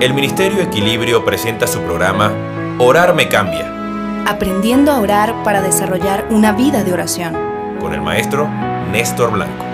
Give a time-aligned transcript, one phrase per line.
[0.00, 2.32] el Ministerio Equilibrio presenta su programa
[2.78, 3.76] Orar me cambia,
[4.26, 7.34] Aprendiendo a orar para desarrollar una vida de oración.
[7.80, 8.48] con el maestro
[8.92, 9.64] Néstor Blanco.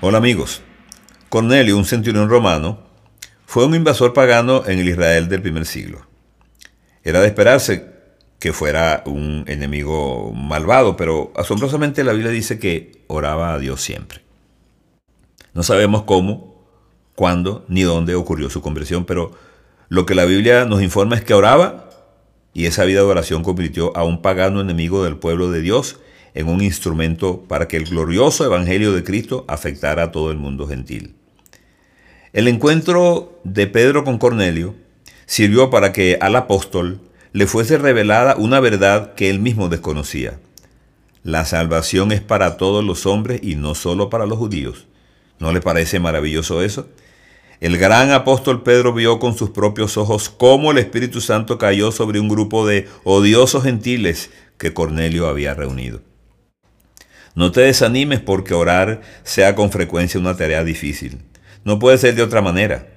[0.00, 0.62] Hola amigos.
[1.28, 2.80] Cornelio, un centurión romano,
[3.46, 6.06] fue un invasor pagano en el Israel del primer siglo.
[7.02, 7.92] Era de esperarse
[8.38, 14.22] que fuera un enemigo malvado, pero asombrosamente la Biblia dice que oraba a Dios siempre.
[15.54, 16.55] No sabemos cómo,
[17.16, 19.32] cuándo ni dónde ocurrió su conversión, pero
[19.88, 21.90] lo que la Biblia nos informa es que oraba
[22.54, 25.98] y esa vida de oración convirtió a un pagano enemigo del pueblo de Dios
[26.34, 30.68] en un instrumento para que el glorioso evangelio de Cristo afectara a todo el mundo
[30.68, 31.16] gentil.
[32.32, 34.74] El encuentro de Pedro con Cornelio
[35.24, 37.00] sirvió para que al apóstol
[37.32, 40.38] le fuese revelada una verdad que él mismo desconocía.
[41.22, 44.86] La salvación es para todos los hombres y no solo para los judíos.
[45.38, 46.88] ¿No le parece maravilloso eso?
[47.60, 52.20] El gran apóstol Pedro vio con sus propios ojos cómo el Espíritu Santo cayó sobre
[52.20, 56.02] un grupo de odiosos gentiles que Cornelio había reunido.
[57.34, 61.22] No te desanimes porque orar sea con frecuencia una tarea difícil.
[61.64, 62.88] No puede ser de otra manera.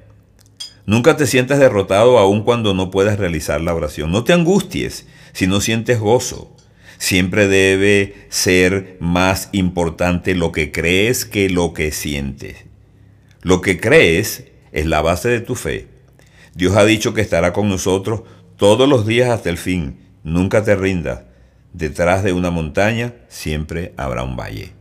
[0.85, 4.11] Nunca te sientas derrotado aun cuando no puedas realizar la oración.
[4.11, 6.55] No te angusties si no sientes gozo.
[6.99, 12.57] Siempre debe ser más importante lo que crees que lo que sientes.
[13.41, 15.87] Lo que crees es la base de tu fe.
[16.53, 18.23] Dios ha dicho que estará con nosotros
[18.57, 19.97] todos los días hasta el fin.
[20.25, 21.21] Nunca te rindas.
[21.71, 24.73] Detrás de una montaña siempre habrá un valle.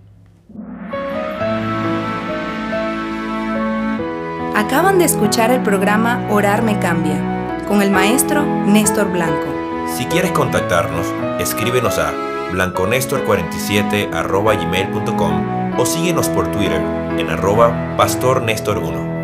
[4.57, 9.58] Acaban de escuchar el programa Orar me cambia con el maestro Néstor Blanco.
[9.97, 11.07] Si quieres contactarnos,
[11.41, 12.13] escríbenos a
[12.53, 16.81] blanconestor47 gmail.com o síguenos por Twitter
[17.19, 19.18] en arroba pastornestor1.